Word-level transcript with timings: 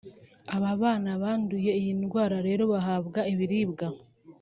Abana 0.75 1.09
banduye 1.21 1.71
iyi 1.79 1.91
ndwara 2.01 2.37
rero 2.47 2.63
bahabwa 2.73 3.19
ibiribwa 3.33 3.87